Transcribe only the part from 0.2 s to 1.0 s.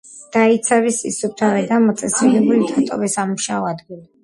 დაიცავი